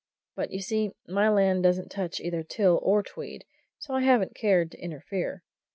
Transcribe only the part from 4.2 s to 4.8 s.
cared to